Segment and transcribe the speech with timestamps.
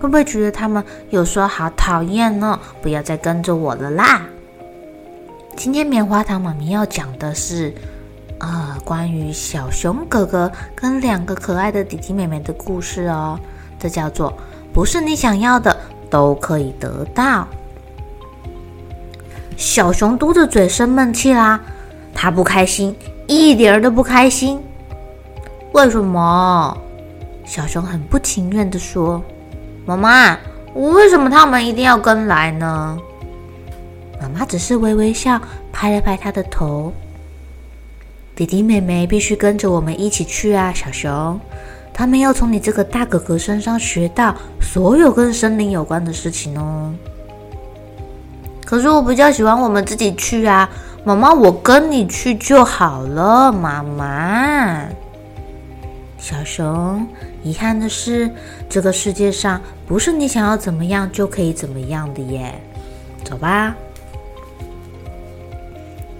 [0.00, 2.58] 会不会觉得他们有时候好讨厌呢？
[2.80, 4.22] 不要再跟着我了啦！
[5.54, 7.74] 今天棉花糖妈咪要讲的是，
[8.38, 13.38] 啊、呃，关于小熊哥哥跟两个可爱的弟弟妹妹的故事哦。
[13.78, 14.32] 这叫做
[14.72, 15.76] 不是你想要的
[16.08, 17.46] 都可以得到。
[19.58, 21.60] 小熊嘟着嘴生闷气啦，
[22.14, 24.58] 他不开心，一点儿都不开心。
[25.72, 26.74] 为什么？
[27.44, 29.22] 小熊很不情愿地说。
[29.90, 30.38] 妈妈，
[30.74, 32.96] 为什么他们一定要跟来呢？
[34.20, 35.40] 妈妈只是微微笑，
[35.72, 36.92] 拍了拍他的头。
[38.36, 41.40] 弟弟妹妹必须跟着我们一起去啊，小熊。
[41.92, 46.94] 他们要从你这个大哥哥身上学到所有跟森林有关的事情哦。
[48.64, 50.70] 可是我比较喜欢我们自己去啊，
[51.02, 54.86] 妈妈，我跟你去就好了，妈妈。
[56.30, 57.04] 小熊，
[57.42, 58.30] 遗憾的是，
[58.68, 62.54] 这个世界上不是你想要怎么样就可以怎么样的耶。
[63.24, 63.74] 走吧。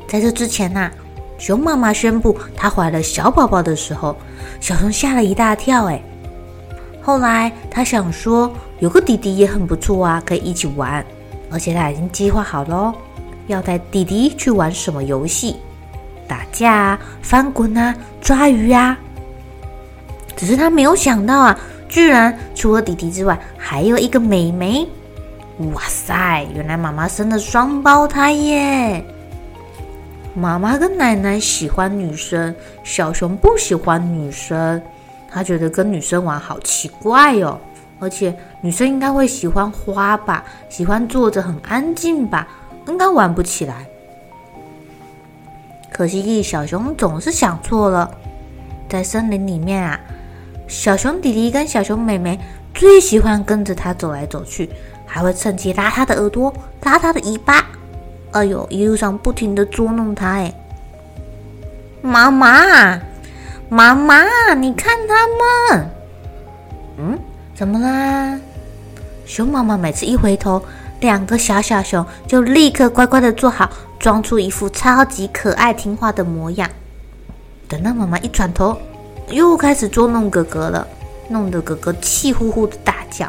[0.08, 0.90] 在这之前呢、
[1.38, 4.16] 熊妈妈宣布她怀了小宝宝的时候，
[4.60, 5.84] 小熊吓了一大跳。
[5.84, 6.02] 哎，
[7.00, 11.06] 后来她想说，有个弟弟也很不错啊，可以一起玩，
[11.52, 12.92] 而且她已经计划好了，
[13.46, 15.60] 要带弟弟去玩什么游戏，
[16.26, 18.98] 打架啊，翻滚啊，抓鱼啊。
[20.40, 24.88] 只是他没有想到啊，居然除了弟弟之外，还有一个妹妹。
[25.74, 29.04] 哇塞，原来妈妈生了双胞胎耶！
[30.32, 34.80] 妈妈跟奶奶喜欢女生，小熊不喜欢女生，
[35.30, 37.60] 他觉得跟女生玩好奇怪哦。
[37.98, 42.48] 而且女生应该会喜欢花吧，喜欢坐着很安静吧，
[42.88, 43.86] 应该玩不起来。
[45.92, 48.10] 可惜小熊总是想错了，
[48.88, 50.00] 在森林里面啊。
[50.70, 52.38] 小熊弟弟跟小熊妹妹
[52.72, 54.70] 最喜欢跟着他走来走去，
[55.04, 56.54] 还会趁机拉他的耳朵、
[56.84, 57.66] 拉他的尾巴。
[58.30, 60.28] 哎呦，一路上不停的捉弄他。
[60.28, 60.54] 哎，
[62.00, 63.00] 妈妈，
[63.68, 65.90] 妈妈，你看他们。
[66.98, 67.18] 嗯，
[67.52, 68.38] 怎么啦？
[69.26, 70.62] 熊妈妈每次一回头，
[71.00, 76.70] 两个小小熊就立刻乖乖的坐好，装出一副超级可爱听话的模样。
[77.66, 78.80] 等到妈妈一转头。
[79.30, 80.86] 又开始捉弄哥哥了，
[81.28, 83.28] 弄得哥哥气呼呼的大叫。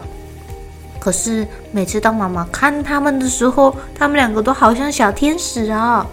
[1.00, 6.06] 可是每次当妈妈看他们的时候，他们两个都好像小天使哦，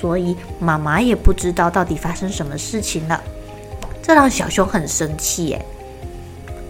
[0.00, 3.20] 所以妈妈也不知道到底发生什么事情了。
[4.02, 5.66] 这让小熊很生气耶！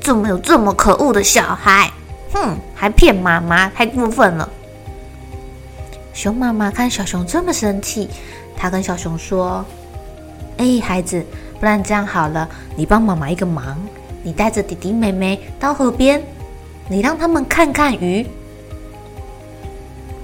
[0.00, 1.91] 怎么有这么可恶的小孩？
[2.32, 4.49] 哼，还骗妈妈，太过分了！
[6.12, 8.09] 熊妈妈看小熊这么生气，
[8.56, 9.65] 她跟小熊说
[10.59, 11.25] ：“哎，孩子。”
[11.59, 13.77] 不然这样好了，你帮妈妈一个忙，
[14.23, 16.23] 你带着弟弟妹妹到河边，
[16.89, 18.27] 你让他们看看鱼。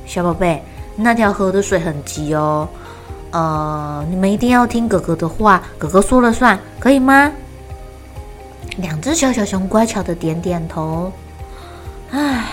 [0.06, 0.62] 小宝贝，
[0.96, 2.68] 那条河的水很急哦，
[3.32, 7.32] 呃，你们一定要听哥哥的话，哥哥说了算，可以吗？
[8.76, 11.10] 两只小小熊乖巧的点点头。
[12.10, 12.44] 唉，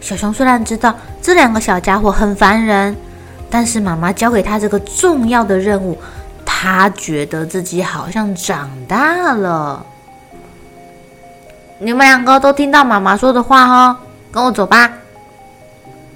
[0.00, 2.96] 小熊虽然知道这两个小家伙很烦人，
[3.48, 5.96] 但是妈妈交给他这个重要的任务。
[6.58, 9.84] 他觉得自己好像长大了。
[11.78, 13.94] 你们两个都听到妈妈说的话哦，
[14.32, 14.90] 跟我走吧。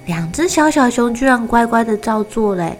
[0.07, 2.75] 两只小小熊居然乖乖的照做嘞。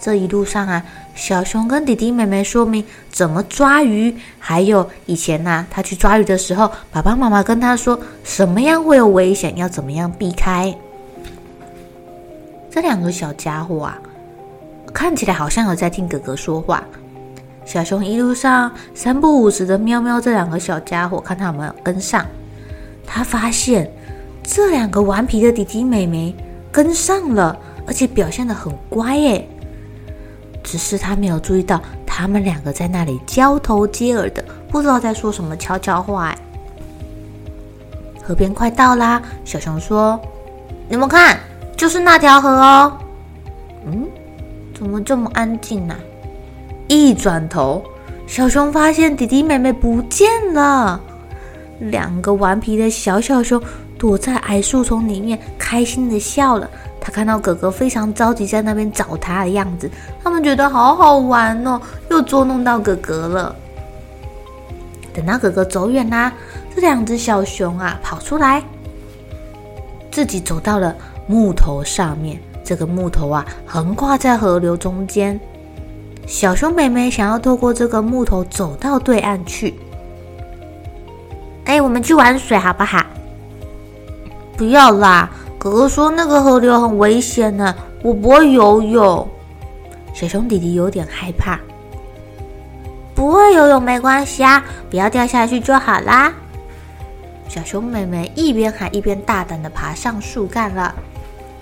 [0.00, 0.82] 这一路上啊，
[1.14, 10.74] 小熊跟弟弟妹妹说明怎么抓鱼，还有以前呐、啊，他去抓鱼的时候，爸爸妈妈跟他说什么样会有危险，要怎么样避开。
[12.68, 13.96] 这两个小家伙啊。
[14.96, 16.82] 看起来好像有在听哥哥说话。
[17.66, 22.24] 小熊一路上三不五时的瞄瞄这两个小家伙，看他有没有跟上。
[23.06, 23.92] 他发现
[24.42, 26.34] 这两个顽皮的弟弟妹妹
[26.72, 27.54] 跟上了，
[27.86, 29.46] 而且表现得很乖耶。
[30.64, 36.34] 只是他没有注意到，他们两个在那里交头接耳的，不知道在说什么悄悄话。
[38.22, 39.20] 河边快到啦！
[39.44, 40.18] 小熊说
[40.88, 41.38] ：“你们看，
[41.76, 42.96] 就是那条河哦。”
[44.76, 45.96] 怎么这么安静呢？
[46.86, 47.82] 一转头，
[48.26, 51.00] 小熊发现弟弟妹妹不见了。
[51.78, 53.58] 两个顽皮的小小熊
[53.96, 56.68] 躲在矮树丛里面，开心的笑了。
[57.00, 59.90] 他看到哥哥非常着急，在那边找他的样子，
[60.22, 61.80] 他们觉得好好玩哦，
[62.10, 63.56] 又捉弄到哥哥了。
[65.14, 66.30] 等到哥哥走远啦，
[66.74, 68.62] 这两只小熊啊跑出来，
[70.10, 70.94] 自己走到了
[71.26, 72.38] 木头上面。
[72.66, 75.38] 这个木头啊横跨在河流中间，
[76.26, 79.72] 小熊妹妹想要透过这个木头走到对岸去。
[81.66, 83.06] 哎，我们去玩水好不好？
[84.56, 85.30] 不要啦。
[85.58, 87.72] 哥哥说那个河流很危险呢，
[88.02, 89.28] 我不会游泳。
[90.12, 91.60] 小熊弟弟有点害怕。
[93.14, 96.32] 不会游泳没关系啊，不要掉下去就好啦。
[97.48, 100.92] 小熊妹妹一边喊一边大胆的爬上树干了。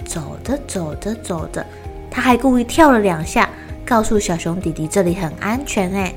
[0.05, 1.65] 走着走着走着，
[2.11, 3.49] 他还故意跳了两下，
[3.85, 6.15] 告诉小熊弟弟这里很安全哎。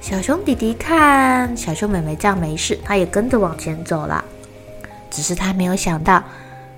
[0.00, 4.24] 小熊弟弟看小熊妹妹这样没事，他也跟着往前走了。
[5.10, 6.22] 只是他没有想到。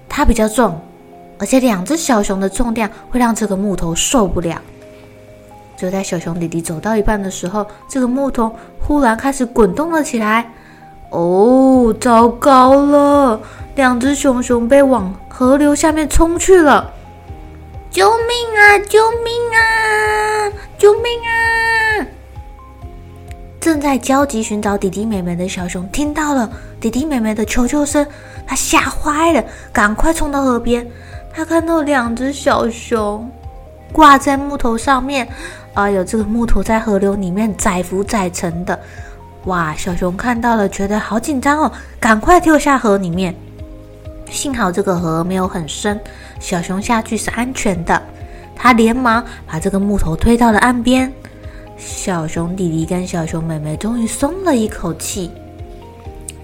[0.06, 0.81] 它比较重，
[1.38, 4.62] 而且两只小熊的重量会让这个木头受不了。
[5.76, 10.49] 就在小熊弟弟走到一半的时候，这个木头忽然开始滚动了起来。
[11.11, 13.40] 哦，糟糕了！
[13.75, 16.93] 两只熊熊被往河流下面冲去了！
[17.91, 18.79] 救命啊！
[18.88, 20.53] 救命啊！
[20.79, 22.06] 救命啊！
[23.61, 26.49] 正在焦急寻找弟弟妹妹的小熊听到了
[26.79, 28.06] 弟弟妹妹的求救声。
[28.47, 29.43] 他吓坏了，
[29.73, 30.87] 赶快冲到河边。
[31.32, 33.29] 他看到两只小熊
[33.93, 35.26] 挂在木头上面，
[35.73, 38.79] 哎呦，这个木头在河流里面载浮载沉的。
[39.47, 39.75] 哇！
[39.76, 43.35] 小熊看到了，觉得好紧张哦，赶快跳下河里面。
[44.31, 45.99] 幸好这个河没有很深，
[46.41, 48.00] 小熊下去是安全的。
[48.56, 51.12] 他连忙把这个木头推到了岸边。
[51.76, 55.31] 小熊弟弟跟小熊妹妹终于松了一口气。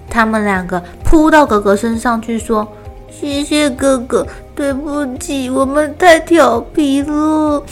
[0.09, 2.67] 他们两个扑到哥哥身上去，说
[3.09, 7.63] ：“谢谢哥哥，对不起，我们太调皮了，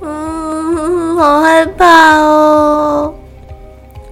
[0.00, 3.12] 嗯，好害怕哦。”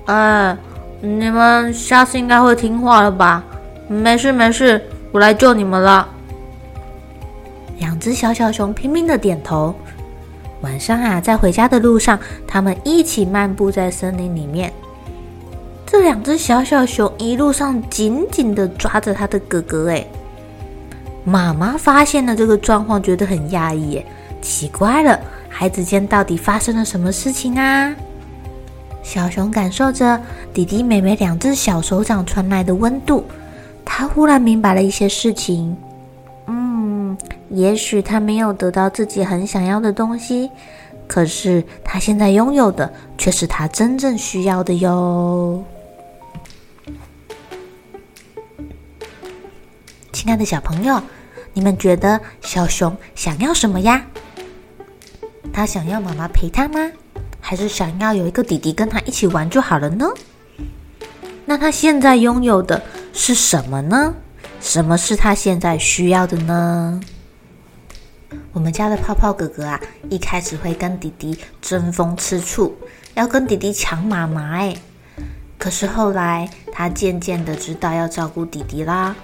[0.06, 0.56] 哎，
[1.00, 3.44] 你们下次应该会听话了吧？
[3.86, 6.08] 没事没事，我来救你们了。
[7.78, 9.74] 两只小小熊拼命的点头。
[10.62, 14.72] 晚上啊，在回家的路上，他们一起漫步在森林里面。
[15.84, 20.04] 这两只小小熊一路上紧紧的抓着他的哥哥，哎，
[21.24, 24.04] 妈妈发现了这个状况，觉得很讶异，哎，
[24.42, 27.94] 奇怪了，孩子间到底发生了什么事情啊？
[29.02, 30.20] 小熊感受着
[30.52, 33.24] 弟弟妹妹两只小手掌传来的温度，
[33.98, 35.74] 他忽然明白了一些事情。
[36.48, 37.16] 嗯，
[37.48, 40.50] 也许他没有得到自己很想要的东西，
[41.06, 45.64] 可是他现在拥有的却是他真正需要的哟。
[50.12, 51.02] 亲爱的小朋友，
[51.54, 54.04] 你们觉得小熊想要什么呀？
[55.54, 56.92] 他想要妈妈陪他吗？
[57.40, 60.06] 还是想要有一个弟弟跟他一起玩就好了呢？
[61.46, 62.82] 那他现在拥有的
[63.18, 64.14] 是什么呢？
[64.60, 67.00] 什么是他现在需要的呢？
[68.52, 69.80] 我们家的泡泡哥哥啊，
[70.10, 72.76] 一开始会跟弟弟争风吃醋，
[73.14, 74.76] 要跟弟弟抢妈妈哎。
[75.56, 79.16] 可是后来，他渐渐的知道要照顾弟弟啦。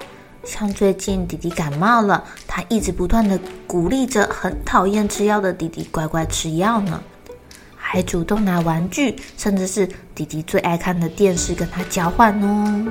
[0.43, 7.03] 像最近弟弟感冒了，他一直不断的鼓励着很讨厌吃药的弟弟乖乖吃药呢，
[7.77, 12.91] 还主动拿玩具，甚至是弟弟最爱看的电视跟他交换哦。